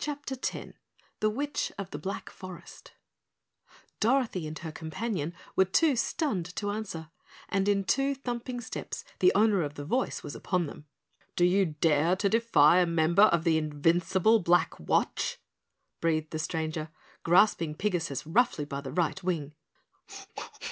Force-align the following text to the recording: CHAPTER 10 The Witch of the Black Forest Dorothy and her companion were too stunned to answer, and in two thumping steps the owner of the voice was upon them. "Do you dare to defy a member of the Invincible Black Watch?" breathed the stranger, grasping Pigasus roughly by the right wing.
CHAPTER 0.00 0.34
10 0.34 0.74
The 1.20 1.30
Witch 1.30 1.70
of 1.78 1.92
the 1.92 1.98
Black 1.98 2.28
Forest 2.28 2.90
Dorothy 4.00 4.48
and 4.48 4.58
her 4.58 4.72
companion 4.72 5.32
were 5.54 5.64
too 5.64 5.94
stunned 5.94 6.56
to 6.56 6.72
answer, 6.72 7.08
and 7.48 7.68
in 7.68 7.84
two 7.84 8.16
thumping 8.16 8.60
steps 8.60 9.04
the 9.20 9.30
owner 9.32 9.62
of 9.62 9.74
the 9.74 9.84
voice 9.84 10.24
was 10.24 10.34
upon 10.34 10.66
them. 10.66 10.86
"Do 11.36 11.44
you 11.44 11.66
dare 11.66 12.16
to 12.16 12.28
defy 12.28 12.80
a 12.80 12.84
member 12.86 13.22
of 13.22 13.44
the 13.44 13.58
Invincible 13.58 14.40
Black 14.40 14.74
Watch?" 14.80 15.38
breathed 16.00 16.30
the 16.32 16.40
stranger, 16.40 16.90
grasping 17.22 17.76
Pigasus 17.76 18.24
roughly 18.26 18.64
by 18.64 18.80
the 18.80 18.90
right 18.90 19.22
wing. 19.22 19.54